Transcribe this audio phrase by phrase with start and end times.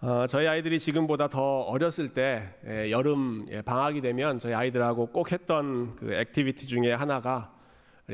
[0.00, 5.32] 어, 저희 아이들이 지금보다 더 어렸을 때 예, 여름 예, 방학이 되면 저희 아이들하고 꼭
[5.32, 7.52] 했던 그 activity 중에 하나가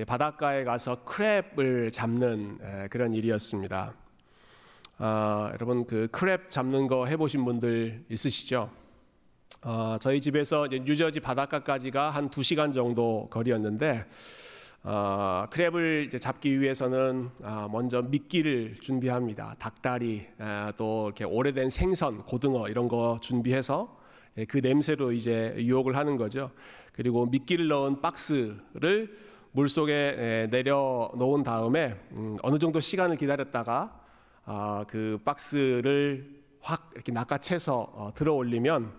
[0.07, 3.93] 바닷가에 가서 crab을 잡는 예, 그런 일이었습니다.
[4.99, 8.71] 어, 여러분 그 crab 잡는 거 해보신 분들 있으시죠?
[9.61, 14.07] 어, 저희 집에서 뉴저지 바닷가까지가 한 2시간 정도 거리였는데
[14.87, 19.57] 어, crab을 잡기 위해서는 어, 먼저 미끼를 준비합니다.
[19.59, 23.99] 닭다리 에, 또 이렇게 오래된 생선, 고등어 이런 거 준비해서
[24.37, 26.51] 예, 그 냄새로 이제 유혹을 하는 거죠.
[26.93, 29.17] 그리고 미끼를 넣은 박스를
[29.53, 33.99] 물 속에 내려 놓은 다음에 음, 어느 정도 시간을 기다렸다가
[34.45, 38.93] 어, 그 박스를 확 이렇게 낚아채서 어, 들어 올리면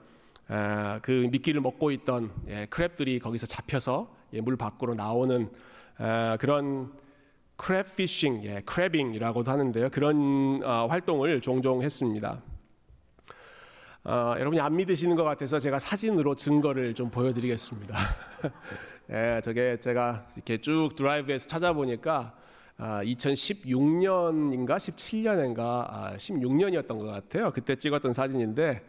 [0.50, 5.52] 에, 그 미끼를 먹고 있던 예, crab들이 거기서 잡혀서 예, 물 밖으로 나오는
[6.40, 6.92] 그런
[7.58, 9.90] crab fishing, 예, crabbing이라고도 하는데요.
[9.90, 12.42] 그런 어, 활동을 종종 했습니다.
[14.04, 17.96] 어, 여러분이 안 믿으시는 것 같아서 제가 사진으로 증거를 좀 보여드리겠습니다.
[19.12, 22.36] 예, 저게 제가 이렇게 쭉 드라이브에서 찾아보니까
[22.78, 27.52] 아, 2016년인가 17년인가 아, 16년이었던 것 같아요.
[27.54, 28.82] 그때 찍었던 사진인데,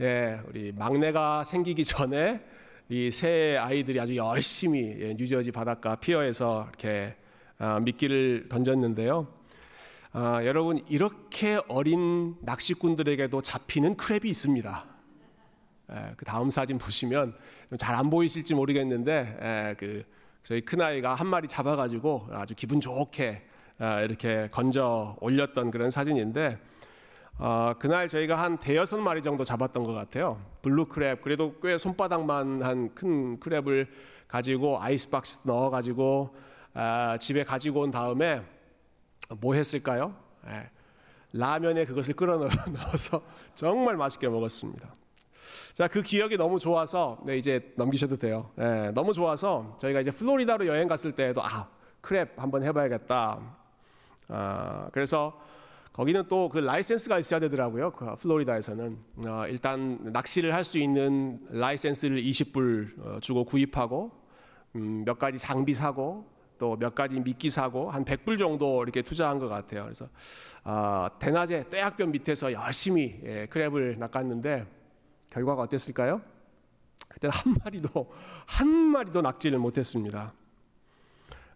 [0.00, 2.44] 예, 우리 막내가 생기기 전에
[2.90, 7.14] 이 세 아이들이 아주 열심히 예, 뉴저지 바닷가 피어에서 이렇게
[7.58, 9.26] 아, 미끼를 던졌는데요.
[10.12, 14.84] 아, 여러분 이렇게 어린 낚시꾼들에게도 잡히는 crab이 있습니다.
[15.92, 17.34] 예, 그 다음 사진 보시면
[17.78, 20.02] 잘 안 보이실지 모르겠는데 예, 그
[20.42, 23.42] 저희 큰 아이가 한 마리 잡아가지고 아주 기분 좋게
[23.80, 26.58] 아, 이렇게 건져 올렸던 그런 사진인데
[27.38, 30.40] 어, 그날 저희가 한 대여섯 마리 정도 잡았던 것 같아요.
[30.62, 33.86] blue crab 그래도 꽤 손바닥만 한 큰 crab을
[34.26, 36.34] 가지고 아이스박스 넣어 가지고
[36.74, 38.42] 아, 집에 가지고 온 다음에
[39.40, 40.14] 뭐 했을까요?
[40.48, 40.68] 예,
[41.32, 42.36] 라면에 그것을 끓여
[42.72, 43.22] 넣어서
[43.54, 44.92] 정말 맛있게 먹었습니다.
[45.74, 48.50] 자, 그 기억이 너무 좋아서 네, 이제 넘기셔도 돼요.
[48.58, 51.68] 예, 너무 좋아서 저희가 이제 플로리다로 여행 갔을 때에도 아
[52.02, 53.40] crab 한번 해봐야겠다.
[54.30, 55.40] 아, 그래서
[55.98, 57.90] 거기는 또 그 라이센스가 있어야 되더라고요.
[57.90, 64.12] 그 플로리다에서는 어, 일단 낚시를 할 수 있는 라이센스를 20불 어, 주고 구입하고
[64.76, 66.24] 음, 몇 가지 장비 사고
[66.56, 69.82] 또 몇 가지 미끼 사고 한 100불 정도 이렇게 투자한 것 같아요.
[69.82, 70.08] 그래서
[70.62, 74.66] 어, 대낮에 떼약볕 밑에서 열심히 예, 크랩을 낚았는데
[75.30, 76.22] 결과가 어땠을까요?
[77.08, 78.08] 그때 한 마리도
[78.46, 80.32] 한 마리도 낚지를 못했습니다.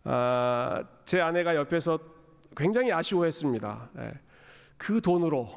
[0.03, 2.01] 아, 제 아내가 옆에서
[2.57, 3.91] 굉장히 아쉬워했습니다.
[3.99, 4.13] 예.
[4.83, 5.49] 그 돈으로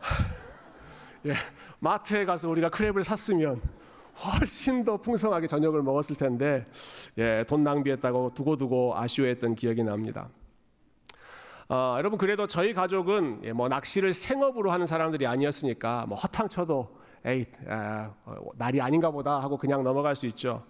[1.26, 1.34] 예,
[1.80, 3.60] 마트에 가서 우리가 크랩을 샀으면
[4.24, 6.64] 훨씬 더 풍성하게 저녁을 먹었을 텐데
[7.18, 10.30] 예, 돈 낭비했다고 두고두고 아쉬워했던 기억이 납니다.
[11.68, 17.44] 어, 여러분 그래도 저희 가족은 예, 뭐 낚시를 생업으로 하는 사람들이 아니었으니까 뭐 허탕쳐도 에이
[17.68, 18.14] 아,
[18.56, 20.64] 날이 아닌가 보다 하고 그냥 넘어갈 수 있죠.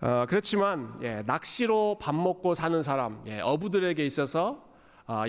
[0.00, 4.71] 어, 그렇지만 예, 낚시로 밥 먹고 사는 사람 예, 어부들에게 있어서 어,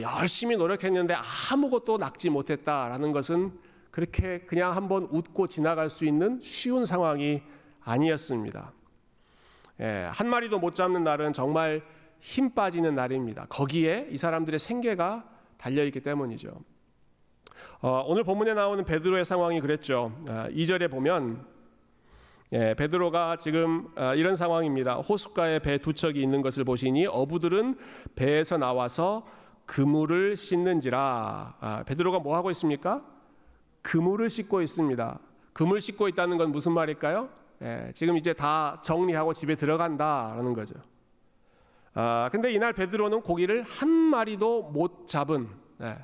[0.02, 1.16] 열심히 노력했는데
[1.52, 3.52] 아무것도 낚지 못했다라는 것은
[3.92, 7.42] 그렇게 그냥 한번 웃고 지나갈 수 있는 쉬운 상황이
[7.82, 8.72] 아니었습니다.
[9.82, 11.84] 예, 한 마리도 못 잡는 날은 정말
[12.20, 13.46] 힘 빠지는 날입니다.
[13.50, 15.26] 거기에 이 사람들의 생계가
[15.58, 16.50] 달려 있기 때문이죠.
[17.82, 20.14] 어, 오늘 본문에 나오는 베드로의 상황이 그랬죠.
[20.30, 21.46] 아, 2절에 보면
[22.54, 24.96] 예, 베드로가 지금 아, 이런 상황입니다.
[24.96, 27.78] 호숫가에 배 두 척이 있는 것을 보시니 어부들은
[28.16, 29.26] 배에서 나와서
[29.66, 31.56] 그물을 씻는지라.
[31.60, 33.04] 아, 베드로가 뭐 하고 있습니까?
[33.82, 35.20] 그물을 씻고 있습니다.
[35.54, 37.30] 그물 씻고 있다는 건 무슨 말일까요?
[37.62, 40.76] 예, 지금 이제 다 정리하고 집에 들어간다라는 거죠.
[41.94, 45.48] 아, 근데 이날 베드로는 고기를 한 마리도 못 잡은
[45.82, 45.98] 예,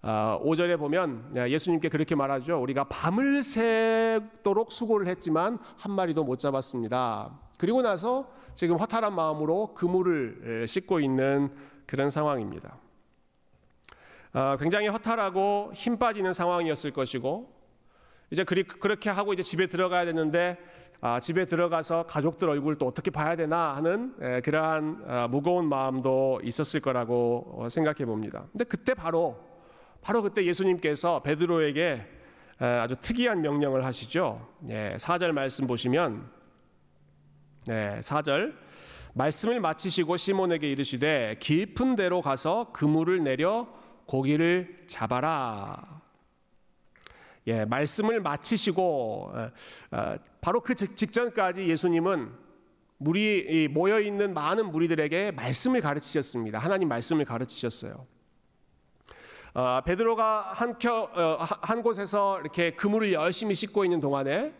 [0.00, 2.60] 아, 5절에 보면 예, 예수님께 그렇게 말하죠.
[2.62, 7.38] 우리가 밤을 새도록 수고를 했지만 한 마리도 못 잡았습니다.
[7.58, 11.50] 그리고 나서 지금 허탈한 마음으로 그물을 예, 씻고 있는
[11.88, 12.76] 그런 상황입니다.
[14.32, 17.50] 아, 굉장히 허탈하고 힘 빠지는 상황이었을 것이고
[18.30, 20.58] 이제 그렇게 하고 이제 집에 들어가야 되는데
[21.00, 26.40] 아, 집에 들어가서 가족들 얼굴 또 어떻게 봐야 되나 하는 에, 그러한 아, 무거운 마음도
[26.44, 28.44] 있었을 거라고 어, 생각해 봅니다.
[28.52, 29.38] 근데 그때 바로
[30.02, 32.06] 바로 그때 예수님께서 베드로에게
[32.60, 34.46] 에, 아주 특이한 명령을 하시죠.
[34.68, 36.28] 예, 4절 말씀 보시면
[37.66, 38.67] 네, 4절
[39.18, 43.66] 말씀을 마치시고 시몬에게 이르시되 깊은 데로 가서 그물을 내려
[44.06, 46.00] 고기를 잡아라.
[47.48, 49.50] 예, 말씀을 마치시고 어,
[49.90, 52.30] 어, 바로 그 직전까지 예수님은
[52.98, 56.60] 무리 모여 있는 많은 무리들에게 말씀을 가르치셨습니다.
[56.60, 58.06] 하나님 말씀을 가르치셨어요.
[59.54, 64.54] 어, 베드로가 한, 켜, 어, 한 곳에서 이렇게 그물을 열심히 씻고 있는 동안에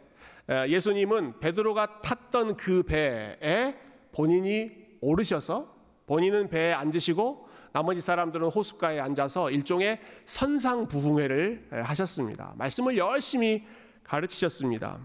[0.66, 4.70] 예수님은 베드로가 탔던 그 배에 본인이
[5.00, 5.76] 오르셔서
[6.06, 12.54] 본인은 배에 앉으시고 나머지 사람들은 호숫가에 앉아서 일종의 선상부흥회를 하셨습니다.
[12.56, 13.64] 말씀을 열심히
[14.02, 14.98] 가르치셨습니다.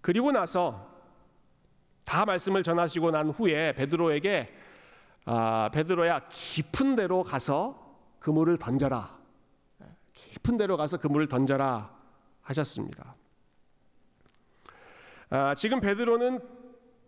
[0.00, 0.88] 그리고 나서
[2.04, 4.54] 다 말씀을 전하시고 난 후에 베드로에게
[5.26, 9.18] 아, 베드로야 깊은 데로 가서 그물을 던져라.
[10.12, 11.94] 깊은 데로 가서 그물을 던져라
[12.42, 13.14] 하셨습니다.
[15.30, 16.59] 아, 지금 베드로는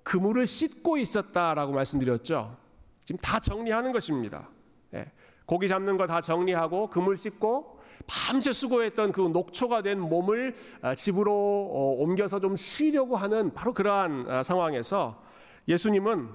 [0.02, 2.56] 그물을 씻고 있었다라고 말씀드렸죠.
[3.04, 4.48] 지금 다 정리하는 것입니다.
[4.94, 5.10] 예,
[5.46, 11.32] 고기 잡는 거 다 정리하고 그물 씻고 밤새 수고했던 그 녹초가 된 몸을 아, 집으로
[11.32, 15.22] 어, 옮겨서 좀 쉬려고 하는 바로 그러한 아, 상황에서
[15.68, 16.28] 예수님은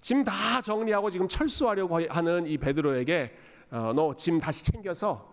[0.00, 3.36] 짐 다 정리하고 지금 철수하려고 하는 이 베드로에게
[3.70, 5.32] 어, 너짐 다시 챙겨서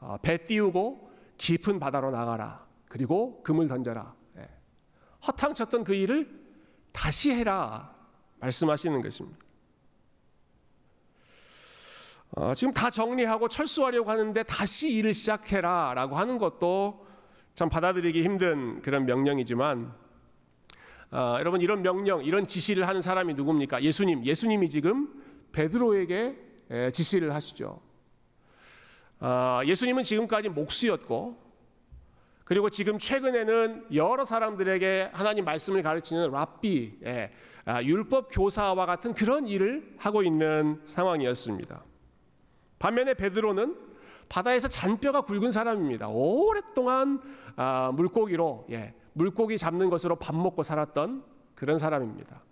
[0.00, 2.64] 어, 배 띄우고 깊은 바다로 나가라.
[2.88, 4.14] 그리고 금을 던져라.
[4.38, 4.48] 예.
[5.26, 6.45] 허탕쳤던 그 일을
[6.96, 7.94] 다시 해라.
[8.40, 9.38] 말씀하시는 것입니다.
[12.30, 17.06] 어, 지금 다 정리하고 철수하려고 하는데 다시 일을 시작해라 라고 하는 것도
[17.54, 19.94] 참 받아들이기 힘든 그런 명령이지만
[21.12, 23.82] 어, 여러분 이런 명령, 이런 지시를 하는 사람이 누굽니까?
[23.82, 24.24] 예수님.
[24.24, 25.22] 예수님이 지금
[25.52, 26.36] 베드로에게
[26.70, 27.80] 에, 지시를 하시죠.
[29.20, 31.45] 어, 예수님은 지금까지 목수였고
[32.46, 37.32] 그리고 지금 최근에는 여러 사람들에게 하나님 말씀을 가르치는 랍비, 예,
[37.64, 41.82] 아, 율법 교사와 같은 그런 일을 하고 있는 상황이었습니다.
[42.78, 43.76] 반면에 베드로는
[44.28, 46.06] 바다에서 잔뼈가 굵은 사람입니다.
[46.06, 47.20] 오랫동안
[47.56, 51.24] 아, 물고기로 예, 물고기 잡는 것으로 밥 먹고 살았던
[51.56, 52.44] 그런 사람입니다.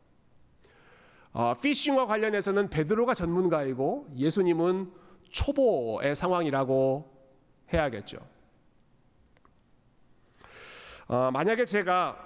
[1.35, 4.91] 어, 피싱과 관련해서는 베드로가 전문가이고 예수님은
[5.31, 7.13] 초보의 상황이라고
[7.73, 8.34] 해야겠죠.
[11.15, 12.17] 어, 만약에 제가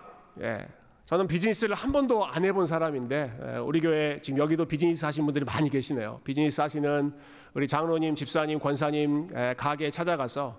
[0.41, 0.67] 예,
[1.05, 5.45] 저는 비즈니스를 한 번도 안 해본 사람인데 예, 우리 교회 지금 여기도 비즈니스 하신 분들이
[5.45, 6.23] 많이 계시네요.
[6.25, 7.13] 비즈니스 하시는
[7.53, 9.27] 우리 장로님, 집사님, 권사님
[9.59, 10.59] 가게에 찾아가서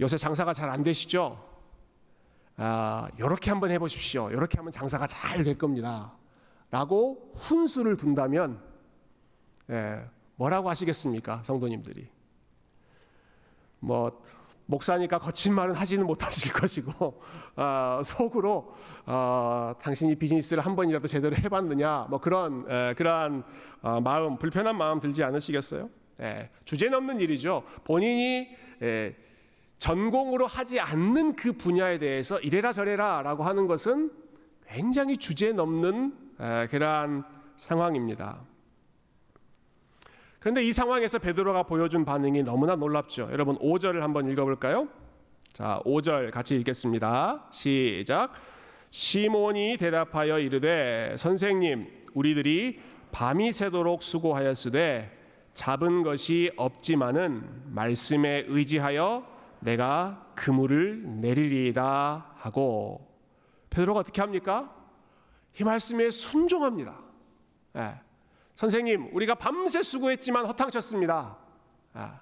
[0.00, 1.42] 요새 장사가 잘 안 되시죠?
[2.58, 4.28] 아, 이렇게 한번 해보십시오.
[4.30, 6.12] 이렇게 하면 장사가 잘 될 겁니다.
[6.70, 8.60] 라고 훈수를 둔다면
[9.70, 10.04] 예,
[10.36, 12.06] 뭐라고 하시겠습니까, 성도님들이?
[13.78, 14.22] 뭐
[14.70, 17.20] 목사니까 거친 말은 하지는 못하실 것이고
[17.56, 18.74] 어, 속으로
[19.04, 23.42] 어, 당신이 비즈니스를 한 번이라도 제대로 해봤느냐 뭐 그런 에, 그러한
[23.82, 25.90] 어, 마음 불편한 마음 들지 않으시겠어요?
[26.20, 27.64] 에, 주제 넘는 일이죠.
[27.84, 28.48] 본인이
[28.82, 29.14] 에,
[29.78, 34.10] 전공으로 하지 않는 그 분야에 대해서 이래라 저래라라고 하는 것은
[34.68, 37.24] 굉장히 주제 넘는 에, 그러한
[37.56, 38.49] 상황입니다.
[40.40, 43.28] 그런데 이 상황에서 베드로가 보여준 반응이 너무나 놀랍죠.
[43.30, 44.88] 여러분 5절을 한번 읽어볼까요?
[45.52, 47.46] 자, 5절 같이 읽겠습니다.
[47.52, 48.32] 시작.
[48.90, 52.80] 시몬이 대답하여 이르되 선생님 우리들이
[53.12, 55.18] 밤이 새도록 수고하였으되
[55.52, 59.26] 잡은 것이 없지만은 말씀에 의지하여
[59.60, 63.06] 내가 그물을 내리리이다 하고
[63.68, 64.74] 베드로가 어떻게 합니까?
[65.60, 66.98] 이 말씀에 순종합니다.
[67.74, 67.94] 네.
[68.60, 71.38] 선생님, 우리가 밤새 수고했지만 허탕쳤습니다.
[71.94, 72.20] 아,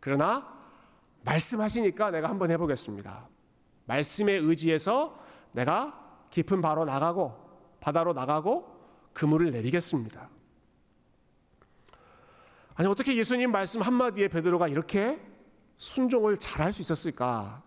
[0.00, 0.52] 그러나
[1.22, 3.28] 말씀하시니까 내가 한번 해보겠습니다.
[3.84, 5.16] 말씀에 의지해서
[5.52, 7.38] 내가 깊은 바로 나가고
[7.78, 8.66] 바다로 나가고
[9.12, 10.28] 그물을 내리겠습니다.
[12.74, 15.24] 아니 어떻게 예수님 말씀 한마디에 베드로가 이렇게
[15.76, 17.62] 순종을 잘할 수 있었을까?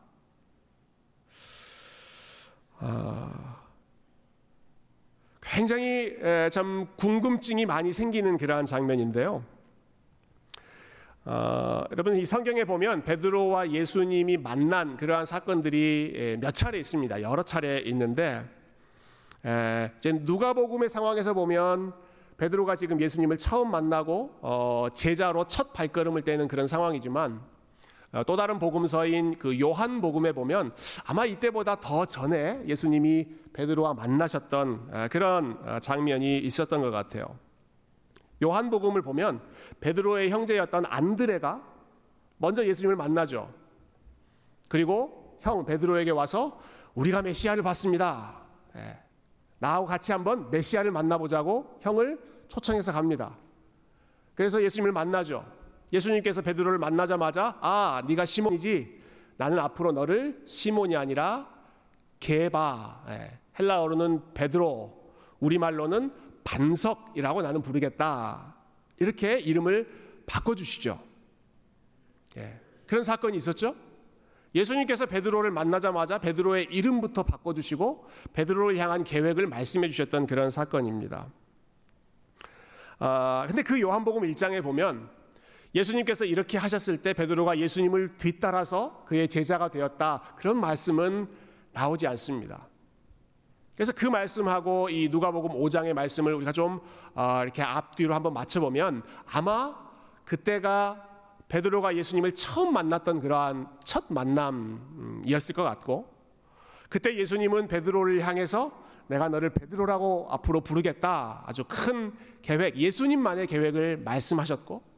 [2.80, 3.59] 아,
[5.50, 6.16] 굉장히
[6.52, 9.44] 참 궁금증이 많이 생기는 그러한 장면인데요.
[11.26, 17.22] 어, 여러분 이 성경에 보면 베드로와 예수님이 만난 그러한 사건들이 몇 차례 있습니다.
[17.24, 18.46] 여러 차례 있는데
[19.44, 21.94] 에, 이제 누가복음의 상황에서 보면
[22.38, 27.59] 베드로가 지금 예수님을 처음 만나고 어, 제자로 첫 발걸음을 떼는 그런 상황이지만 어,
[28.26, 30.74] 또 다른 복음서인 그 요한 복음에 보면
[31.06, 37.38] 아마 이때보다 더 전에 예수님이 베드로와 만나셨던 어, 그런 어, 장면이 있었던 것 같아요.
[38.44, 39.42] 요한 복음을 보면
[39.80, 41.62] 베드로의 형제였던 안드레가
[42.38, 43.54] 먼저 예수님을 만나죠.
[44.70, 46.60] 그리고 형 베드로에게 와서
[46.96, 48.42] 우리가 메시아를 봤습니다.
[48.76, 48.98] 예.
[49.60, 53.38] 나하고 같이 한번 메시아를 만나보자고 형을 초청해서 갑니다.
[54.36, 55.46] 그래서 예수님을 만나죠.
[55.92, 59.00] 예수님께서 베드로를 만나자마자 아 네가 시몬이지
[59.38, 61.50] 나는 앞으로 너를 시몬이 아니라
[62.20, 66.12] 게바 예, 헬라어로는 베드로 우리말로는
[66.44, 68.56] 반석이라고 나는 부르겠다
[68.98, 71.02] 이렇게 이름을 바꿔 주시죠
[72.38, 73.76] 예, 그런 사건이 있었죠.
[74.56, 81.28] 예수님께서 베드로를 만나자마자 베드로의 이름부터 바꿔 주시고 베드로를 향한 계획을 말씀해 주셨던 그런 사건입니다.
[82.98, 85.10] 아, 근데 그 요한복음 1장에 보면
[85.76, 90.22] 예수님께서 이렇게 하셨을 때 베드로가 예수님을 뒤따라서 그의 제자가 되었다.
[90.38, 91.28] 그런 말씀은
[91.74, 92.68] 나오지 않습니다.
[93.76, 96.82] 그래서 그 말씀하고 이 누가복음 5장의 말씀을 우리가 좀
[97.14, 99.76] 어, 이렇게 앞뒤로 한번 맞춰보면 아마
[100.26, 101.08] 그때가
[101.48, 106.14] 베드로가 예수님을 처음 만났던 그러한 첫 만남이었을 것 같고
[106.90, 108.72] 그때 예수님은 베드로를 향해서
[109.08, 114.89] 내가 너를 베드로라고 앞으로 부르겠다 아주 큰 계획 예수님만의 계획을 말씀하셨고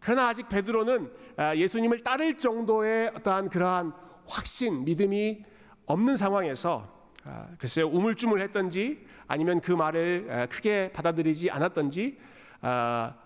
[0.00, 3.92] 그러나 아직 베드로는 아, 예수님을 따를 정도의 어떠한 그러한
[4.26, 5.44] 확신, 믿음이
[5.86, 12.18] 없는 상황에서 아, 글쎄요 우물쭈물했던지 아니면 그 말을 아, 크게 받아들이지 않았던지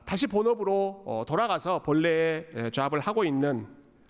[0.05, 3.67] 다시 본업으로 어, 돌아가서 본래의 잡을 하고 있는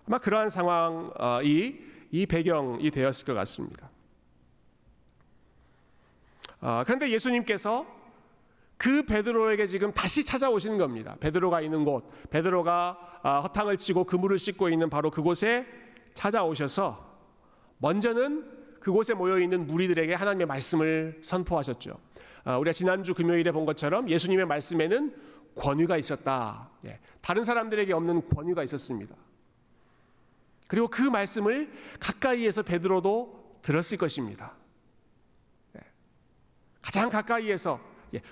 [0.07, 1.79] 아마 그러한 상황이
[2.11, 3.91] 이 배경이 되었을 것 같습니다.
[6.85, 7.87] 그런데 예수님께서
[8.81, 11.15] 그 베드로에게 지금 다시 찾아오시는 겁니다.
[11.21, 15.67] 베드로가 있는 곳, 베드로가 아, 허탕을 치고 그물을 씻고 있는 바로 그곳에
[16.15, 17.07] 찾아오셔서
[17.77, 22.01] 먼저는 그곳에 모여 있는 무리들에게 하나님의 말씀을 선포하셨죠.
[22.45, 25.15] 아, 우리가 지난주 금요일에 본 것처럼 예수님의 말씀에는
[25.57, 26.71] 권위가 있었다.
[26.87, 29.15] 예, 다른 사람들에게 없는 권위가 있었습니다.
[30.69, 34.55] 그리고 그 말씀을 가까이에서 베드로도 들었을 것입니다.
[35.77, 35.81] 예,
[36.81, 37.79] 가장 가까이에서
[38.15, 38.23] 예,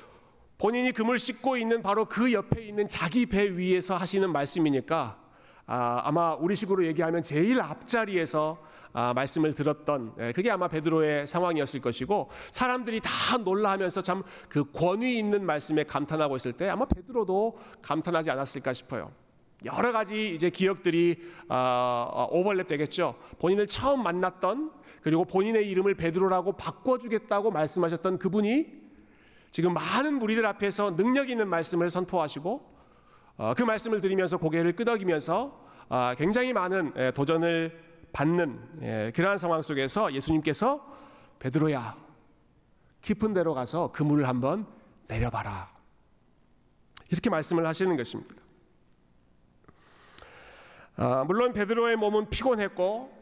[0.59, 5.17] 본인이 금을 씻고 있는 바로 그 옆에 있는 자기 배 위에서 하시는 말씀이니까
[5.67, 8.59] 아, 마 우리식으로 얘기하면 제일 앞자리에서
[8.93, 15.19] 아, 말씀을 들었던 예, 그게 아마 베드로의 상황이었을 것이고 사람들이 다 놀라하면서 참 그 권위
[15.19, 19.13] 있는 말씀에 감탄하고 있을 때 아마 베드로도 감탄하지 않았을까 싶어요.
[19.65, 23.15] 여러 가지 이제 기억들이 어, 오버랩 되겠죠.
[23.39, 24.73] 본인을 처음 만났던
[25.03, 28.88] 그리고 본인의 이름을 베드로라고 바꿔주겠다고 말씀하셨던 그분이
[29.51, 32.79] 지금 많은 무리들 앞에서 능력 있는 말씀을 선포하시고
[33.39, 39.63] 어, 그 말씀을 들으면서 고개를 끄덕이면서 어, 굉장히 많은 예, 도전을 받는 예, 그러한 상황
[39.63, 40.85] 속에서 예수님께서
[41.39, 41.97] 베드로야
[43.03, 44.67] 깊은 데로 가서 그물을 한번
[45.07, 45.71] 내려봐라
[47.11, 48.35] 이렇게 말씀을 하시는 것입니다.
[50.97, 53.17] 아, 물론 베드로의 몸은 피곤했고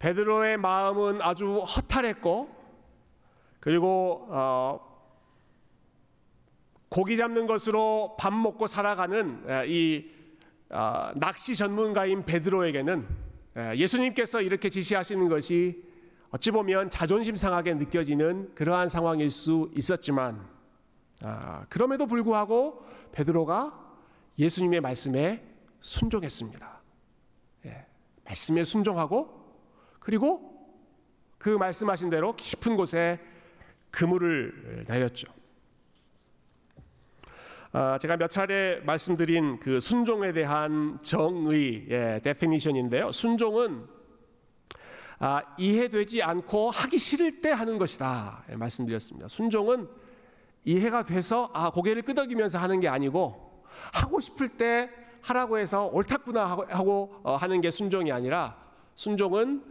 [0.00, 2.54] 베드로의 마음은 아주 허탈했고
[3.60, 4.85] 그리고 어,
[6.88, 10.10] 고기 잡는 것으로 밥 먹고 살아가는 이
[10.68, 13.06] 아, 낚시 전문가인 베드로에게는
[13.76, 15.84] 예수님께서 이렇게 지시하시는 것이
[16.30, 20.46] 어찌 보면 자존심 상하게 느껴지는 그러한 상황일 수 있었지만
[21.22, 23.86] 아, 그럼에도 불구하고 베드로가
[24.38, 25.42] 예수님의 말씀에
[25.80, 26.80] 순종했습니다.
[27.66, 27.86] 예,
[28.24, 29.46] 말씀에 순종하고
[30.00, 30.52] 그리고
[31.38, 33.20] 그 말씀하신 대로 깊은 곳에
[33.90, 35.32] 그물을 내렸죠.
[37.72, 43.12] 아, 제가 몇 차례 말씀드린 그 순종에 대한 정의 예, 데피니션인데요.
[43.12, 43.86] 순종은
[45.18, 49.28] 아, 이해되지 않고 하기 싫을 때 하는 것이다 예, 말씀드렸습니다.
[49.28, 49.88] 순종은
[50.64, 54.90] 이해가 돼서 아 고개를 끄덕이면서 하는 게 아니고 하고 싶을 때
[55.22, 58.56] 하라고 해서 옳다구나 하고, 하고 어, 하는 게 순종이 아니라
[58.94, 59.64] 순종은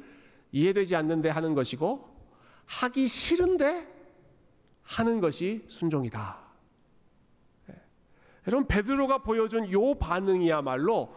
[0.52, 2.14] 이해되지 않는데 하는 것이고
[2.66, 3.88] 하기 싫은데
[4.84, 6.45] 하는 것이 순종이다.
[8.48, 11.14] 여러분 베드로가 보여준 요 반응이야말로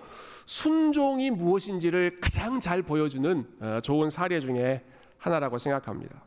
[0.47, 4.83] 순종이 무엇인지를 가장 잘 보여주는 어, 좋은 사례 중에
[5.19, 6.23] 하나라고 생각합니다.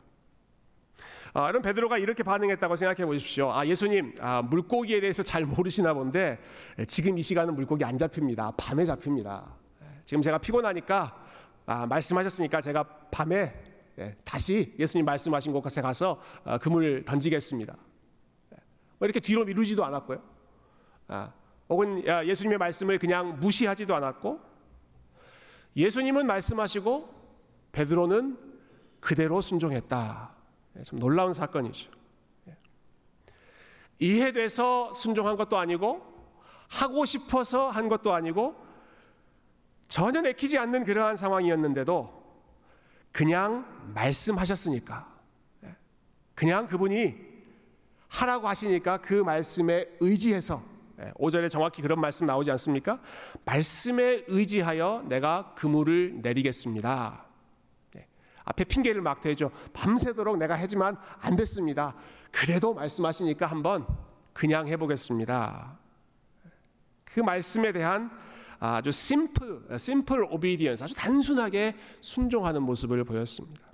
[1.34, 3.50] 아, 여러분 베드로가 이렇게 반응했다고 생각해 보십시오.
[3.50, 6.38] 아 예수님 아, 물고기에 대해서 잘 모르시나 본데
[6.86, 8.52] 지금 이 시간은 물고기 안 잡힙니다.
[8.56, 9.56] 밤에 잡힙니다.
[10.04, 11.16] 지금 제가 피곤하니까
[11.66, 13.54] 아, 말씀하셨으니까 제가 밤에
[13.98, 17.74] 예, 다시 예수님 말씀하신 곳에 가서 어, 그물 던지겠습니다.
[18.98, 20.31] 뭐 이렇게 뒤로 미루지도 않았고요.
[21.12, 21.30] 아,
[21.68, 24.40] 혹은 예수님의 말씀을 그냥 무시하지도 않았고
[25.76, 27.22] 예수님은 말씀하시고
[27.72, 28.38] 베드로는
[29.00, 30.32] 그대로 순종했다.
[30.78, 31.90] 예, 참 놀라운 사건이죠.
[32.48, 32.56] 예.
[33.98, 36.10] 이해돼서 순종한 것도 아니고
[36.68, 38.56] 하고 싶어서 한 것도 아니고
[39.88, 42.22] 전혀 내키지 않는 그러한 상황이었는데도
[43.12, 45.12] 그냥 말씀하셨으니까
[45.64, 45.76] 예.
[46.34, 47.16] 그냥 그분이
[48.08, 53.00] 하라고 하시니까 그 말씀에 의지해서 5절에 예, 정확히 그런 말씀 나오지 않습니까?
[53.44, 57.24] 말씀에 의지하여 내가 그물을 내리겠습니다.
[57.94, 58.06] 네.
[58.44, 59.50] 앞에 핑계를 막 대죠.
[59.72, 61.94] 밤새도록 내가 하지만 안 됐습니다.
[62.30, 63.86] 그래도 말씀하시니까 한번
[64.32, 65.78] 그냥 해보겠습니다.
[67.04, 68.10] 그 말씀에 대한
[68.58, 73.72] 아주 심플, 심플 오비디언스, 아주 단순하게 순종하는 모습을 보였습니다.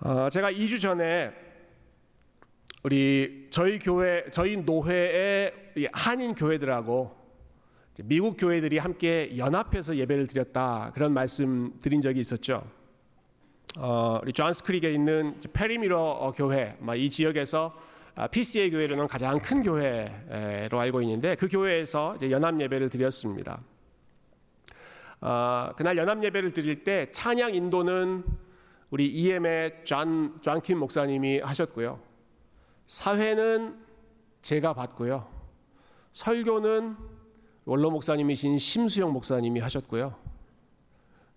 [0.00, 1.43] 어, 제가 2주 전에
[2.84, 5.50] 우리 저희 교회, 저희 노회의
[5.90, 7.16] 한인 교회들하고
[8.04, 12.62] 미국 교회들이 함께 연합해서 예배를 드렸다 그런 말씀 드린 적이 있었죠.
[13.78, 17.74] 어, 우리 존스크릭에 있는 페리미러 교회, 이 지역에서
[18.30, 23.62] PCA 교회로는 가장 큰 교회로 알고 있는데 그 교회에서 연합 예배를 드렸습니다.
[25.22, 28.24] 어, 그날 연합 예배를 드릴 때 찬양 인도는
[28.90, 32.13] 우리 EM의 존 존킴 목사님이 하셨고요.
[32.86, 33.76] 사회는
[34.42, 35.26] 제가 봤고요.
[36.12, 36.96] 설교는
[37.64, 40.14] 원로 목사님이신 심수영 목사님이 하셨고요.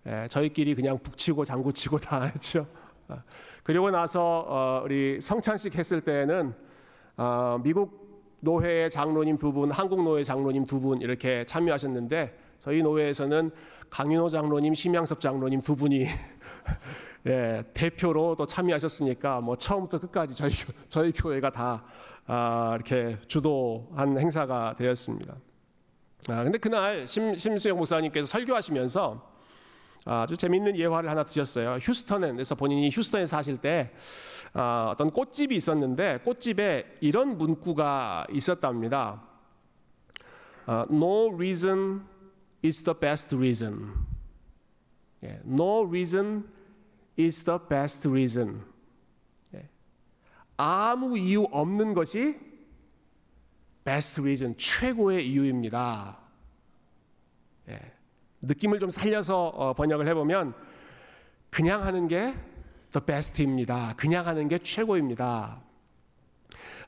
[0.06, 2.66] 예, 저희끼리 그냥 북치고 장구치고 다 했죠.
[3.08, 3.22] 아,
[3.62, 6.54] 그리고 나서 어, 우리 성찬식 했을 때는
[7.16, 8.06] 어, 미국
[8.40, 13.50] 노회의 장로님 두 분, 한국 노회 장로님 두 분 이렇게 참여하셨는데 저희 노회에서는
[13.90, 16.06] 강윤호 장로님, 심양섭 장로님 두 분이
[17.28, 20.50] 예, 대표로 또 참여하셨으니까 뭐 처음부터 끝까지 저희
[20.88, 21.84] 저희 교회가 다
[22.26, 25.34] 아, 이렇게 주도한 행사가 되었습니다.
[26.28, 29.38] 아, 근데 그날 심, 심수영 목사님께서 설교하시면서
[30.06, 31.78] 아주 재밌는 예화를 하나 드렸어요.
[31.82, 33.92] 휴스턴에서 본인이 휴스턴에 사실 때
[34.54, 39.22] 아, 어떤 꽃집이 있었는데 꽃집에 이런 문구가 있었답니다.
[40.64, 42.06] 아, no reason
[42.64, 43.92] is the best reason.
[45.24, 46.57] 예, no reason
[47.18, 48.62] is the best reason.
[49.54, 49.68] 예,
[50.56, 52.38] 아무 이유 없는 것이
[53.84, 56.18] best reason, 최고의 이유입니다.
[57.68, 57.78] 예.
[58.42, 60.54] 느낌을 좀 살려서 어, 번역을 해보면
[61.50, 62.34] 그냥 하는 게
[62.92, 63.94] the best입니다.
[63.96, 65.62] 그냥 하는 게 최고입니다.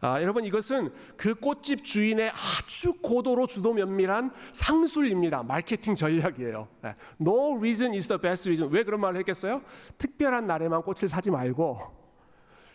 [0.01, 5.43] 아, 여러분 이것은 그 꽃집 주인의 아주 고도로 주도 면밀한 상술입니다.
[5.43, 6.69] 마케팅 전략이에요.
[6.83, 6.95] 네.
[7.21, 8.73] No reason is the best reason.
[8.73, 9.63] 왜 그런 말을 했겠어요?
[9.99, 11.79] 특별한 날에만 꽃을 사지 말고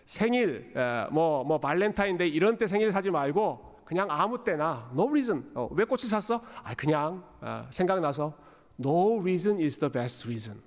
[0.05, 0.71] 생일,
[1.11, 5.49] 뭐뭐 뭐 발렌타인데이 이런 때 생일 사지 말고 그냥 아무 때나 no reason.
[5.55, 6.41] 어, 왜 꽃을 샀어?
[6.63, 8.33] 아 그냥 어, 생각나서
[8.79, 10.61] no reason is the best reason.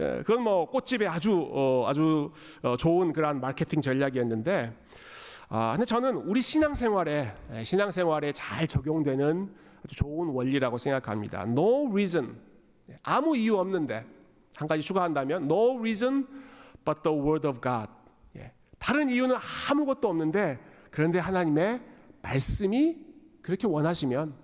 [0.00, 0.06] 네.
[0.06, 0.18] 예.
[0.18, 2.32] 예, 그건 뭐 꽃집의 아주 어, 아주
[2.62, 4.72] 어, 좋은 그러한 마케팅 전략이었는데,
[5.48, 11.42] 아 근데 저는 우리 신앙생활에 예, 신앙생활에 잘 적용되는 아주 좋은 원리라고 생각합니다.
[11.42, 12.36] No reason.
[12.88, 14.06] 예, 아무 이유 없는데
[14.56, 16.26] 한 가지 추가한다면 no reason
[16.84, 17.88] but the word of God.
[18.80, 19.36] 다른 이유는
[19.68, 20.58] 아무것도 없는데
[20.90, 21.82] 그런데 하나님의
[22.22, 22.96] 말씀이
[23.42, 24.34] 그렇게 원하시면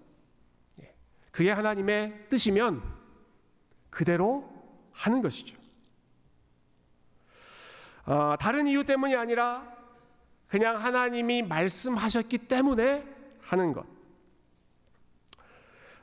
[0.83, 0.95] 예,
[1.33, 2.83] 그게 하나님의 뜻이면
[3.89, 4.56] 그대로
[4.97, 5.57] 하는 것이죠.
[8.07, 9.77] 어, 다른 이유 때문이 아니라
[10.49, 13.05] 그냥 하나님이 말씀하셨기 때문에
[13.43, 13.85] 하는 것.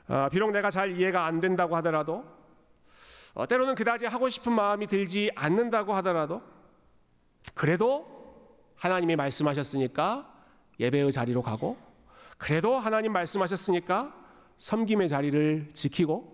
[0.06, 2.24] 어, 비록 내가 잘 이해가 안 된다고 하더라도
[3.32, 6.42] 어, 때로는 그다지 하고 싶은 마음이 들지 않는다고 하더라도
[7.54, 8.06] 그래도
[8.76, 10.30] 하나님이 말씀하셨으니까
[10.78, 11.76] 예배의 자리로 가고
[12.36, 14.14] 그래도 하나님 말씀하셨으니까
[14.58, 16.33] 섬김의 자리를 지키고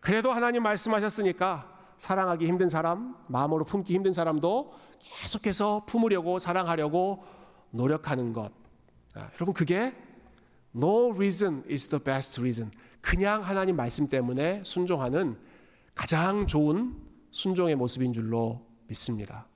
[0.00, 7.24] 그래도 하나님 말씀하셨으니까 사랑하기 힘든 사람, 마음으로 품기 힘든 사람도 계속해서 품으려고 사랑하려고
[7.70, 8.52] 노력하는 것.
[9.14, 9.94] 아, 여러분 그게
[10.74, 12.70] no reason is the best reason.
[13.00, 15.36] 그냥 하나님 말씀 때문에 순종하는
[15.94, 16.96] 가장 좋은
[17.30, 19.46] 순종의 모습인 줄로 믿습니다.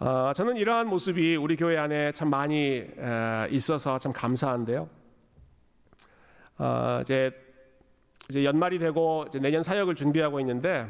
[0.00, 4.90] 어, 저는 이러한 모습이 우리 교회 안에 참 많이 에, 있어서 참 감사한데요.
[6.58, 7.30] 어, 이제,
[8.28, 10.86] 이제 연말이 되고 이제 내년 사역을 준비하고 있는데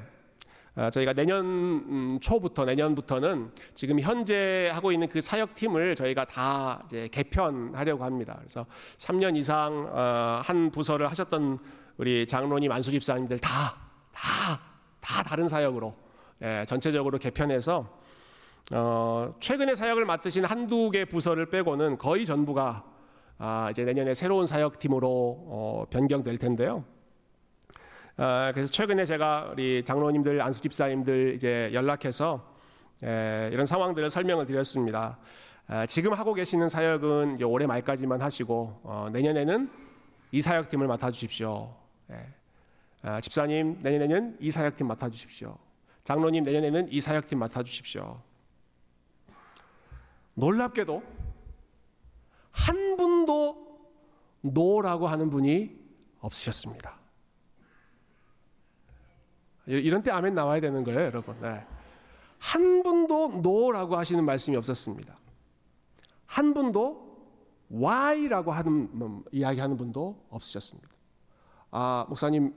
[0.75, 6.83] 어, 저희가 내년 음, 초부터 내년부터는 지금 현재 하고 있는 그 사역 팀을 저희가 다
[6.87, 8.37] 이제 개편하려고 합니다.
[8.39, 8.67] 그래서
[8.99, 11.59] 3년 이상 어, 한 부서를 하셨던
[11.99, 15.95] 우리 장로님, 안수 집사님들 다 다 다 다른 사역으로
[16.43, 18.01] 예, 전체적으로 개편해서
[18.73, 22.85] 어, 최근에 사역을 맡으신 한두 개 부서를 빼고는 거의 전부가
[23.39, 26.85] 아, 이제 내년에 새로운 사역팀으로 어, 변경될 텐데요.
[28.17, 32.47] 아, 그래서 최근에 제가 우리 장로님들, 안수 집사님들 이제 연락해서
[33.03, 35.19] 에, 이런 상황들을 설명을 드렸습니다.
[35.67, 39.71] 아, 지금 하고 계시는 사역은 이제 올해 말까지만 하시고 어, 내년에는
[40.33, 41.75] 이 사역팀을 맡아주십시오.
[42.11, 42.27] 예.
[43.03, 45.57] 아, 집사님 내년에는 이 사역팀 맡아주십시오.
[46.05, 48.21] 장로님 내년에는 이 사역팀 맡아주십시오.
[50.35, 51.03] 놀랍게도
[52.51, 53.81] 한 분도
[54.43, 55.79] no라고 하는 분이
[56.21, 57.02] 없으셨습니다.
[59.79, 61.37] 이런 때 아멘 나와야 되는 거예요, 여러분.
[61.41, 61.65] 네.
[62.39, 65.15] 한 분도 no라고 하시는 말씀이 없었습니다.
[66.27, 67.13] 한 분도
[67.71, 70.89] why라고 하는 음, 이야기하는 분도 없으셨습니다.
[71.71, 72.53] 아 목사님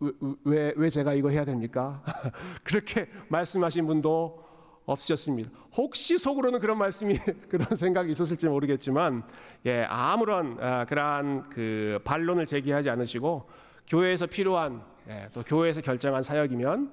[0.00, 0.12] 왜,
[0.44, 2.02] 왜, 왜 제가 이거 해야 됩니까?
[2.62, 4.44] 그렇게 말씀하신 분도
[4.84, 5.50] 없으셨습니다.
[5.76, 7.18] 혹시 속으로는 그런 말씀이
[7.48, 9.22] 그런 생각이 있었을지 모르겠지만
[9.66, 13.48] 예, 아무런 아, 그러한 그 반론을 제기하지 않으시고
[13.88, 16.92] 교회에서 필요한 예, 또 교회에서 결정한 사역이면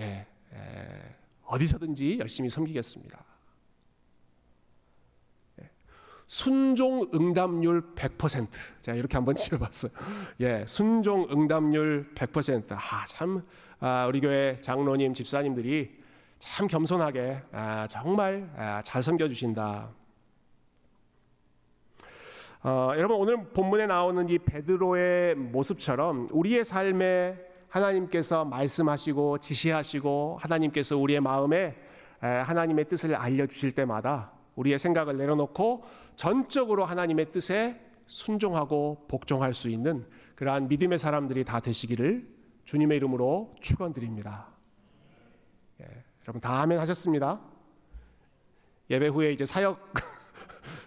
[0.00, 3.18] 예, 예, 어디서든지 열심히 섬기겠습니다.
[5.60, 5.70] 예,
[6.28, 8.48] 순종 응답률 100%.
[8.82, 9.92] 제가 이렇게 한번 지어봤어요.
[10.40, 12.72] 예, 순종 응답률 100%.
[12.72, 13.44] 아, 참,
[13.80, 15.98] 아, 우리 교회 장로님, 집사님들이
[16.38, 19.90] 참 겸손하게 아, 정말 아, 잘 섬겨 주신다.
[22.64, 31.20] 어, 여러분 오늘 본문에 나오는 이 베드로의 모습처럼 우리의 삶에 하나님께서 말씀하시고 지시하시고 하나님께서 우리의
[31.20, 31.76] 마음에
[32.20, 35.84] 하나님의 뜻을 알려주실 때마다 우리의 생각을 내려놓고
[36.16, 42.26] 전적으로 하나님의 뜻에 순종하고 복종할 수 있는 그러한 믿음의 사람들이 다 되시기를
[42.64, 44.48] 주님의 이름으로 축원드립니다.
[45.80, 45.84] 예.
[46.24, 47.40] 여러분 다 아멘 하셨습니다.
[48.90, 49.92] 예배 후에 이제 사역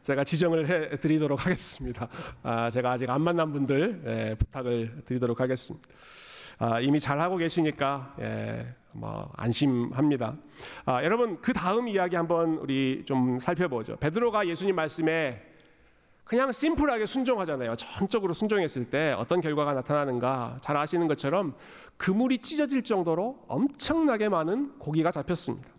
[0.02, 2.08] 제가 지정을 해 드리도록 하겠습니다.
[2.42, 5.88] 아, 제가 아직 안 만난 분들 예, 부탁을 드리도록 하겠습니다.
[6.58, 10.36] 아, 이미 잘 하고 계시니까 예, 뭐 안심합니다.
[10.86, 13.96] 아, 여러분 그 다음 이야기 한번 우리 좀 살펴보죠.
[13.98, 15.48] 베드로가 예수님 말씀에
[16.24, 17.76] 그냥 심플하게 순종하잖아요.
[17.76, 21.56] 전적으로 순종했을 때 어떤 결과가 나타나는가 잘 아시는 것처럼
[21.98, 25.70] 그물이 찢어질 정도로 엄청나게 많은 고기가 잡혔습니다.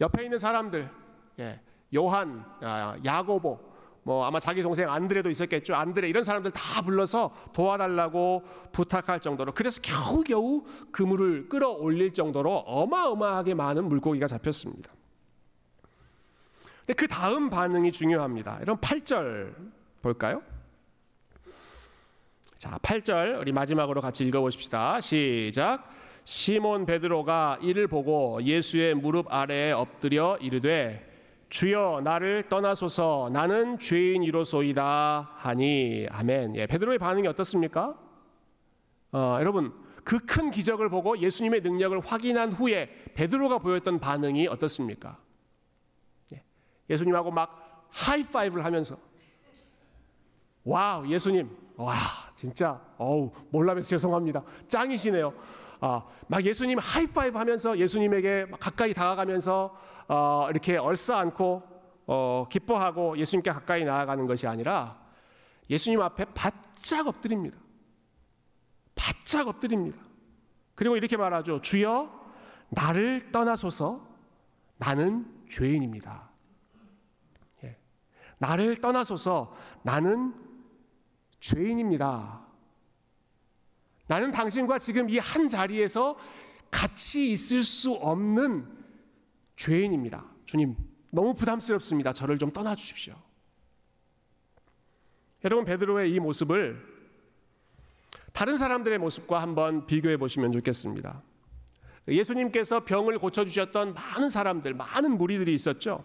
[0.00, 0.90] 옆에 있는 사람들,
[1.38, 1.60] 예,
[1.94, 3.58] 요한, 아, 야고보,
[4.06, 5.74] 뭐 아마 자기 동생 안드레도 있었겠죠.
[5.74, 13.88] 안드레 이런 사람들 다 불러서 도와달라고 부탁할 정도로 그래서 겨우겨우 그물을 끌어올릴 정도로 어마어마하게 많은
[13.88, 14.92] 물고기가 잡혔습니다.
[16.96, 18.60] 그 다음 반응이 중요합니다.
[18.62, 19.52] 이런 8절
[20.02, 20.40] 볼까요?
[22.58, 25.00] 자, 8절 우리 마지막으로 같이 읽어 보십시다.
[25.00, 25.90] 시작.
[26.22, 31.15] 시몬 베드로가 이를 보고 예수의 무릎 아래에 엎드려 이르되
[31.56, 36.54] 주여 나를 떠나소서 나는 죄인이로소이다 하니 아멘.
[36.56, 37.98] 예, 베드로의 반응이 어떻습니까?
[39.12, 39.72] 어, 여러분
[40.04, 45.16] 그 큰 기적을 보고 예수님의 능력을 확인한 후에 베드로가 보였던 반응이 어떻습니까?
[46.34, 46.44] 예,
[46.90, 48.98] 예수님하고 막 하이파이브를 하면서
[50.62, 51.94] 와우 예수님 와
[52.34, 55.32] 진짜 어우 몰라봬서 죄송합니다 짱이시네요
[55.80, 61.62] 아, 막 예수님 하이파이브 하면서 예수님에게 가까이 다가가면서 어, 이렇게 얼싸안고
[62.06, 64.98] 어, 기뻐하고 예수님께 가까이 나아가는 것이 아니라
[65.68, 67.58] 예수님 앞에 바짝 엎드립니다.
[68.94, 69.98] 바짝 엎드립니다.
[70.74, 72.26] 그리고 이렇게 말하죠 주여
[72.68, 74.06] 나를 떠나소서.
[74.78, 76.28] 나는 죄인입니다.
[77.64, 77.76] 예.
[78.38, 79.54] 나를 떠나소서.
[79.82, 80.34] 나는
[81.40, 82.40] 죄인입니다.
[84.06, 86.16] 나는 당신과 지금 이 한 자리에서
[86.70, 88.75] 같이 있을 수 없는
[89.56, 90.24] 죄인입니다.
[90.44, 90.76] 주님,
[91.10, 92.12] 너무 부담스럽습니다.
[92.12, 93.14] 저를 좀 떠나 주십시오.
[95.44, 96.94] 여러분 베드로의 이 모습을
[98.32, 101.22] 다른 사람들의 모습과 한번 비교해 보시면 좋겠습니다.
[102.08, 106.04] 예수님께서 병을 고쳐 주셨던 많은 사람들, 많은 무리들이 있었죠.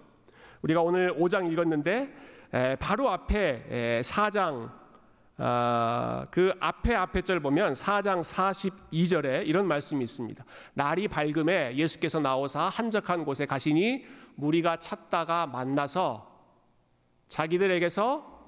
[0.61, 4.71] 우리가 오늘 5장 읽었는데 바로 앞에 4장
[5.43, 10.45] 아, 그 앞에 앞에 절 보면 4장 42절에 이런 말씀이 있습니다.
[10.75, 16.29] 날이 밝음에 예수께서 나오사 한적한 곳에 가시니 무리가 찾다가 만나서
[17.27, 18.39] 자기들에게서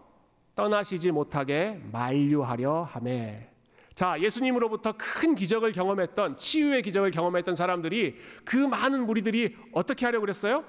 [0.54, 3.50] 떠나시지 못하게 만류하려 하매.
[3.96, 10.64] 자, 예수님으로부터 큰 기적을 경험했던 치유의 기적을 경험했던 사람들이 그 많은 무리들이 어떻게 하려고 그랬어요?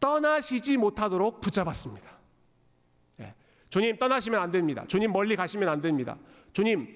[0.00, 2.17] 떠나시지 못하도록 붙잡았습니다.
[3.70, 4.84] 주님 떠나시면 안 됩니다.
[4.88, 6.16] 주님 멀리 가시면 안 됩니다.
[6.52, 6.88] 주님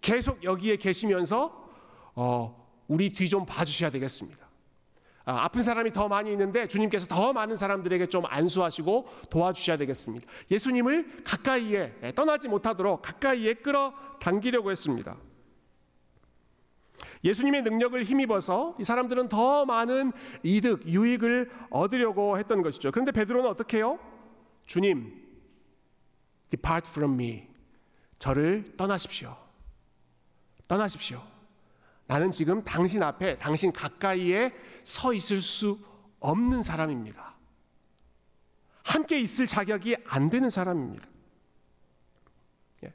[0.00, 1.68] 계속 여기에 계시면서
[2.14, 4.48] 어, 우리 뒤 좀 봐주셔야 되겠습니다.
[5.24, 10.26] 아, 아픈 사람이 더 많이 있는데 주님께서 더 많은 사람들에게 좀 안수하시고 도와주셔야 되겠습니다.
[10.50, 15.16] 예수님을 가까이에 예, 떠나지 못하도록 가까이에 끌어 당기려고 했습니다.
[17.24, 22.90] 예수님의 능력을 힘입어서 이 사람들은 더 많은 이득, 유익을 얻으려고 했던 것이죠.
[22.90, 23.98] 그런데 베드로는 어떻게 해요?
[24.66, 25.17] 주님,
[26.50, 27.48] Depart from me.
[28.18, 29.36] 저를 떠나십시오.
[30.66, 31.22] 떠나십시오.
[32.06, 35.78] 나는 지금 당신 앞에, 당신 가까이에 서 있을 수
[36.20, 37.34] 없는 사람입니다.
[38.82, 41.06] 함께 있을 자격이 안 되는 사람입니다.
[42.84, 42.94] 예.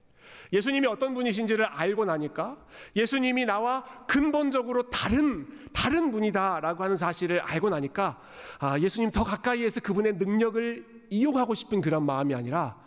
[0.51, 2.57] 예수님이 어떤 분이신지를 알고 나니까
[2.95, 8.19] 예수님이 나와 근본적으로 다른 다른 분이다라고 하는 사실을 알고 나니까
[8.59, 12.83] 아, 예수님 더 가까이에서 그분의 능력을 이용하고 싶은 그런 마음이 아니라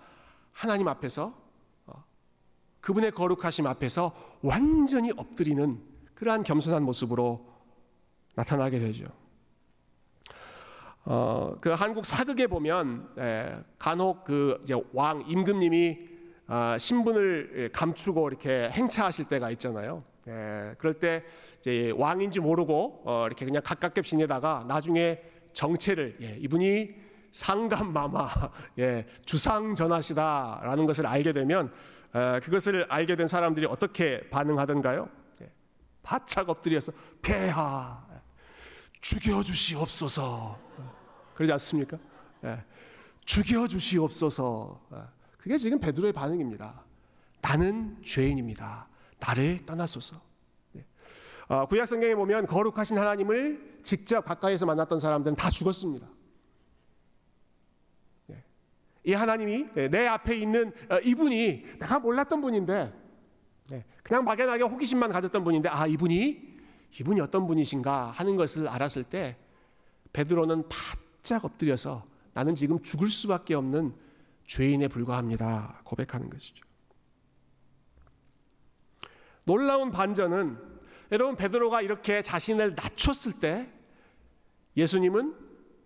[0.57, 1.35] 하나님 앞에서
[1.85, 2.05] 어,
[2.81, 5.79] 그분의 거룩하심 앞에서 완전히 엎드리는
[6.15, 7.47] 그러한 겸손한 모습으로
[8.35, 9.05] 나타나게 되죠.
[11.05, 16.17] 어, 그 한국 사극에 보면 에, 간혹 그 이제 왕 임금님이
[16.47, 19.99] 아, 신분을 감추고 이렇게 행차하실 때가 있잖아요.
[20.29, 21.25] 예, 그럴 때
[21.59, 25.21] 이제 왕인지 모르고 어, 이렇게 그냥 가깝게 지내다가 나중에
[25.53, 27.06] 정체를 예, 이분이
[27.37, 28.31] 상감마마
[28.79, 31.71] 예, 주상 전하시다라는 것을 알게 되면
[32.15, 35.09] 에, 그것을 알게 된 사람들이 어떻게 반응하던가요?
[35.43, 35.53] 예,
[36.03, 38.03] 바짝 엎드려서 폐하
[39.03, 40.59] 죽여주시옵소서
[41.35, 41.99] 그러지 않습니까?
[42.45, 42.65] 예,
[43.27, 44.97] 죽여주시옵소서 예.
[45.37, 46.83] 그게 지금 베드로의 반응입니다.
[47.43, 48.89] 나는 죄인입니다.
[49.21, 50.21] 나를 떠나소서.
[50.73, 50.85] 네.
[51.49, 56.09] 어, 구약 성경에 보면 거룩하신 하나님을 직접 가까이에서 만났던 사람들은 다 죽었습니다.
[59.07, 59.13] 네.
[59.13, 62.93] 이 하나님이 내 앞에 있는 어, 이분이 내가 몰랐던 분인데
[63.71, 63.85] 네.
[64.03, 66.57] 그냥 막연하게 호기심만 가졌던 분인데 아 이분이
[67.01, 69.37] 이분이 어떤 분이신가 하는 것을 알았을 때
[70.13, 73.95] 베드로는 바짝 엎드려서 나는 지금 죽을 수밖에 없는
[74.47, 75.81] 죄인에 불과합니다.
[75.85, 76.65] 고백하는 것이죠.
[79.45, 80.59] 놀라운 반전은
[81.13, 83.69] 여러분 베드로가 이렇게 자신을 낮췄을 때
[84.77, 85.35] 예수님은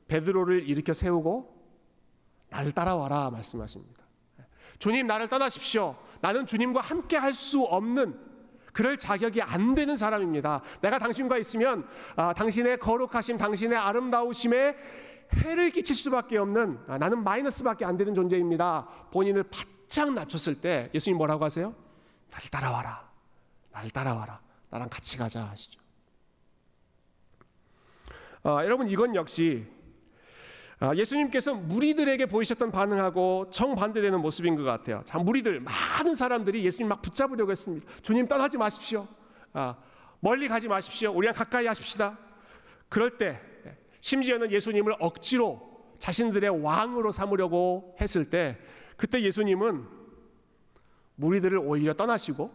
[0.08, 1.59] 베드로를 일으켜 세우고
[2.50, 4.02] 나를 따라와라 말씀하십니다.
[4.78, 5.96] 주님 나를 떠나십시오.
[6.20, 8.18] 나는 주님과 함께 할 수 없는
[8.72, 10.62] 그럴 자격이 안 되는 사람입니다.
[10.80, 14.76] 내가 당신과 있으면 아, 당신의 거룩하심, 당신의 아름다우심에
[15.34, 18.86] 해를 끼칠 수밖에 없는 아, 나는 마이너스밖에 안 되는 존재입니다.
[19.12, 21.74] 본인을 바짝 낮췄을 때 예수님 뭐라고 하세요?
[22.30, 23.08] 나를 따라와라.
[23.72, 24.40] 나를 따라와라.
[24.70, 25.80] 나랑 같이 가자 하시죠.
[28.42, 29.79] 아, 여러분 이건 역시 아,
[30.96, 35.02] 예수님께서 무리들에게 보이셨던 반응하고 정반대되는 모습인 것 같아요.
[35.04, 37.86] 자, 무리들 많은 사람들이 예수님 막 붙잡으려고 했습니다.
[38.02, 39.06] 주님 떠나지 마십시오.
[39.52, 39.76] 아,
[40.20, 41.12] 멀리 가지 마십시오.
[41.12, 42.18] 우리랑 가까이 하십시다.
[42.88, 43.40] 그럴 때
[44.00, 48.58] 심지어는 예수님을 억지로 자신들의 왕으로 삼으려고 했을 때
[48.96, 49.86] 그때 예수님은
[51.16, 52.50] 무리들을 오히려 떠나시고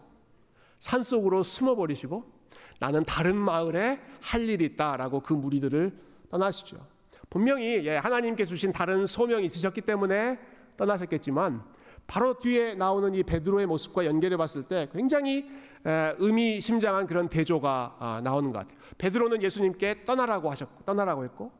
[0.79, 2.33] 산속으로 숨어 버리시고
[2.79, 5.95] 나는 다른 마을에 할 일이 있다라고 그 무리들을
[6.31, 6.94] 떠나시죠.
[7.29, 10.39] 분명히 예, 하나님께 주신 다른 소명이 있으셨기 때문에
[10.77, 11.63] 떠나셨겠지만
[12.07, 15.45] 바로 뒤에 나오는 이 베드로의 모습과 연결해 봤을 때 굉장히
[15.83, 18.77] 의미심장한 그런 대조가 아, 나오는 것 같아요.
[18.97, 21.51] 베드로는 예수님께 떠나라고 하셨고 떠나라고 했고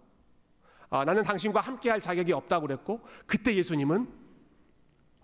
[0.89, 4.07] 아, 나는 당신과 함께할 자격이 없다고 그랬고 그때 예수님은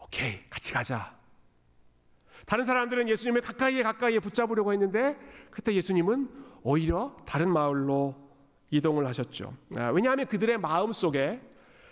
[0.03, 1.15] 오케이 같이 가자.
[2.45, 5.17] 다른 사람들은 예수님을 가까이에 가까이에 붙잡으려고 했는데
[5.51, 6.29] 그때 예수님은
[6.63, 8.20] 오히려 다른 마을로
[8.71, 9.53] 이동을 하셨죠.
[9.77, 11.41] 아, 왜냐하면 그들의 마음 속에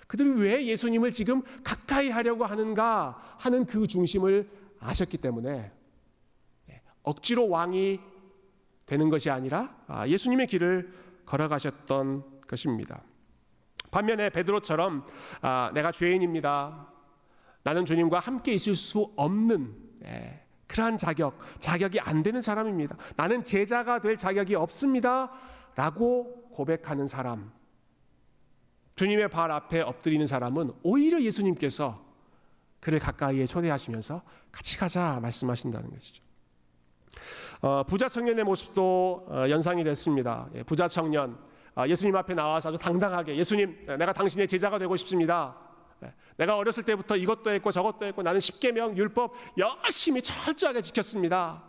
[0.08, 5.72] 그들이 왜 예수님을 지금 가까이 하려고 하는가 하는 그 중심을 아셨기 때문에
[6.66, 8.00] 네, 억지로 왕이
[8.86, 10.92] 되는 것이 아니라 아, 예수님의 길을
[11.26, 13.04] 걸어가셨던 것입니다.
[13.92, 15.06] 반면에 베드로처럼
[15.42, 16.88] 아, 내가 죄인입니다.
[17.64, 22.96] 나는 주님과 함께 있을 수 없는 네, 그러한 자격, 자격이 안 되는 사람입니다.
[23.16, 25.32] 나는 제자가 될 자격이 없습니다.
[25.80, 27.54] 라고 고백하는 사람.
[28.96, 32.06] 주님의 발 앞에 엎드리는 사람은 오히려 예수님께서
[32.82, 36.22] 그를 가까이에 초대하시면서 같이 가자 말씀하신다는 것이죠.
[37.62, 40.50] 어, 부자 청년의 모습도 어, 연상이 됐습니다.
[40.54, 41.40] 예, 부자 청년
[41.78, 45.56] 어, 예수님 앞에 나와서 아주 당당하게 예수님 내가 당신의 제자가 되고 싶습니다.
[46.04, 51.64] 예, 내가 어렸을 때부터 이것도 했고 저것도 했고 나는 십계명 율법 열심히 철저하게 지켰습니다.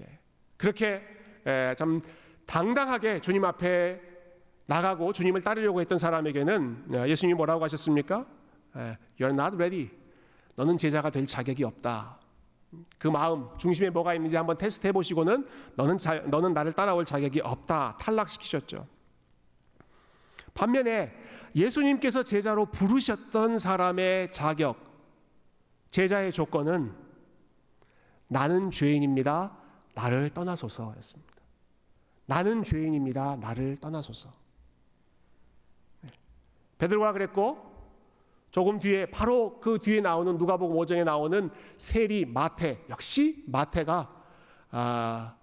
[0.00, 0.18] 예,
[0.56, 1.02] 그렇게
[1.46, 2.00] 예, 참
[2.46, 4.00] 당당하게 주님 앞에
[4.66, 8.26] 나가고 주님을 따르려고 했던 사람에게는 어, 예수님이 뭐라고 하셨습니까?
[9.18, 9.90] You're not ready.
[10.56, 12.18] 너는 제자가 될 자격이 없다.
[12.98, 17.98] 그 마음 중심에 뭐가 있는지 한번 테스트해 보시고는 너는 자, 너는 나를 따라올 자격이 없다
[18.00, 18.86] 탈락시키셨죠.
[20.54, 21.12] 반면에
[21.54, 24.76] 예수님께서 제자로 부르셨던 사람의 자격,
[25.90, 26.94] 제자의 조건은
[28.28, 29.58] 나는 죄인입니다.
[29.94, 31.41] 나를 떠나소서였습니다.
[32.26, 33.36] 나는 죄인입니다.
[33.36, 34.32] 나를 떠나소서.
[36.78, 37.70] 베드로가 그랬고
[38.50, 44.22] 조금 뒤에 바로 그 뒤에 나오는 누가복음 5장에 나오는 세리 마태 역시 마태가
[44.72, 45.36] 아,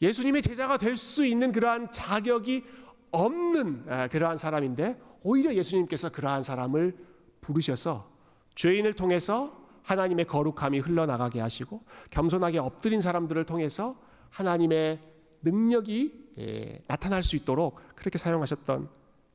[0.00, 2.64] 예수님의 제자가 될 수 있는 그러한 자격이
[3.10, 6.96] 없는 아, 그러한 사람인데 오히려 예수님께서 그러한 사람을
[7.40, 8.10] 부르셔서
[8.54, 13.96] 죄인을 통해서 하나님의 거룩함이 흘러나가게 하시고 겸손하게 엎드린 사람들을 통해서
[14.30, 15.00] 하나님의
[15.44, 18.88] 능력이 예, 나타날 수 있도록 그렇게 사용하셨던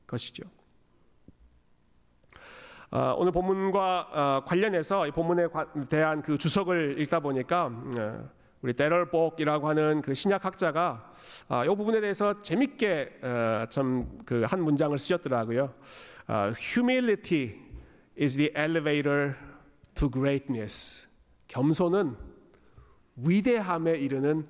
[0.07, 0.43] 것이죠.
[2.91, 5.47] 어, 오늘 본문과 어, 관련해서 이 본문에
[5.89, 8.29] 대한 그 주석을 읽다 보니까 어,
[8.61, 11.13] 우리 데럴복이라고 하는 그 신약학자가
[11.63, 13.21] 이 부분에 대해서 재밌게
[13.69, 15.73] 좀그한 문장을 쓰셨더라고요.
[16.57, 17.55] Humility
[18.19, 19.35] is the elevator
[19.95, 21.07] to greatness.
[21.47, 22.17] 겸손은
[23.15, 24.45] 위대함에 이르는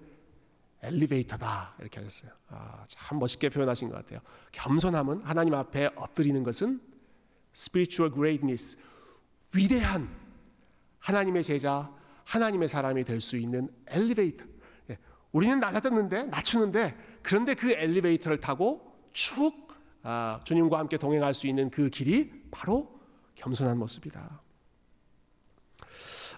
[0.81, 2.31] 엘리베이터다 이렇게 하셨어요.
[2.49, 4.19] 아, 참 멋있게 표현하신 것 같아요.
[4.51, 6.79] 겸손함은 하나님 앞에 엎드리는 것은
[7.53, 8.77] spiritual greatness
[9.53, 10.09] 위대한
[10.99, 11.91] 하나님의 제자,
[12.25, 14.45] 하나님의 사람이 될 수 있는 엘리베이터.
[14.89, 14.97] 예,
[15.31, 19.67] 우리는 낮아졌는데 낮추는데 그런데 그 엘리베이터를 타고 쭉
[20.03, 22.99] 아, 주님과 함께 동행할 수 있는 그 길이 바로
[23.35, 24.41] 겸손한 모습이다.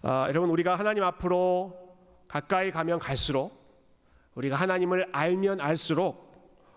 [0.04, 1.96] 아, 여러분 우리가 하나님 앞으로
[2.28, 3.61] 가까이 가면 갈수록
[4.36, 6.32] 우리가 하나님을 알면 알수록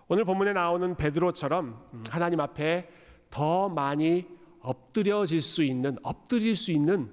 [0.07, 2.89] 오늘 본문에 나오는 베드로처럼 하나님 앞에
[3.29, 4.27] 더 많이
[4.59, 7.11] 엎드려질 수 있는 엎드릴 수 있는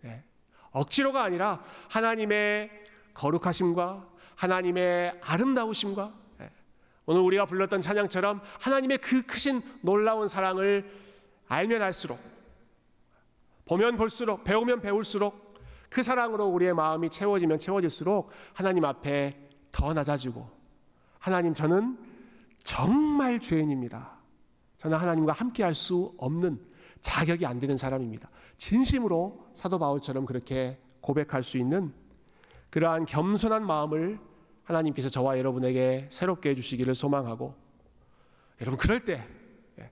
[0.00, 0.24] 네.
[0.70, 2.70] 억지로가 아니라 하나님의
[3.14, 6.50] 거룩하심과 하나님의 아름다우심과 네.
[7.06, 10.90] 오늘 우리가 불렀던 찬양처럼 하나님의 그 크신 놀라운 사랑을
[11.48, 12.18] 알면 알수록
[13.64, 15.54] 보면 볼수록 배우면 배울수록
[15.90, 20.48] 그 사랑으로 우리의 마음이 채워지면 채워질수록 하나님 앞에 더 낮아지고
[21.18, 21.98] 하나님 저는
[22.62, 24.18] 정말 죄인입니다.
[24.78, 26.60] 저는 하나님과 함께 할 수 없는
[27.00, 28.30] 자격이 안 되는 사람입니다.
[28.58, 31.92] 진심으로 사도 바울처럼 그렇게 고백할 수 있는
[32.70, 34.18] 그러한 겸손한 마음을
[34.64, 37.54] 하나님께서 저와 여러분에게 새롭게 해주시기를 소망하고
[38.60, 39.26] 여러분 그럴 때
[39.78, 39.90] 예,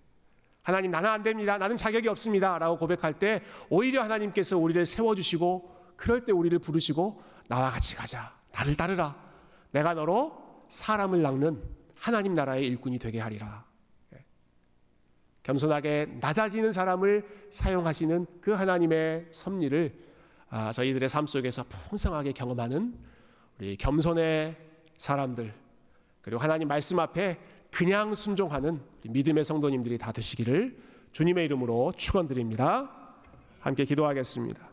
[0.63, 1.57] 하나님 나는 안 됩니다.
[1.59, 2.59] 나는 자격이 없습니다.
[2.59, 8.33] 라고 고백할 때 오히려 하나님께서 우리를 세워주시고 그럴 때 우리를 부르시고 나와 같이 가자.
[8.53, 9.28] 나를 따르라.
[9.71, 11.63] 내가 너로 사람을 낚는
[11.95, 13.65] 하나님 나라의 일꾼이 되게 하리라.
[14.15, 14.25] 예.
[15.43, 20.09] 겸손하게 낮아지는 사람을 사용하시는 그 하나님의 섭리를
[20.51, 22.95] 아, 저희들의 삶 속에서 풍성하게 경험하는
[23.59, 24.57] 우리 겸손의
[24.97, 25.53] 사람들
[26.23, 27.39] 그리고 하나님 말씀 앞에
[27.71, 30.79] 그냥 순종하는 믿음의 성도님들이 다 되시기를
[31.13, 32.91] 주님의 이름으로 축원드립니다.
[33.61, 34.68] 함께 기도하겠습니다.